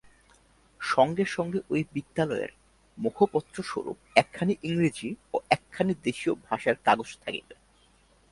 [0.81, 2.51] সঙ্গে সঙ্গে ঐ বিদ্যালয়ের
[2.97, 7.55] মুখপত্রস্বরূপ একখানি ইংরেজী ও একখানি দেশীয় ভাষার কাগজ থাকিবে।